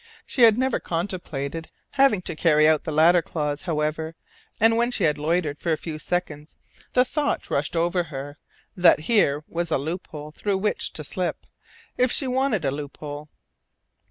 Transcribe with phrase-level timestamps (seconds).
[0.25, 4.15] She had never contemplated having to carry out the latter clause, however;
[4.59, 6.55] and when she had loitered for a few seconds,
[6.93, 8.39] the thought rushed over her
[8.75, 11.45] that here was a loop hole through which to slip,
[11.99, 13.29] if she wanted a loop hole.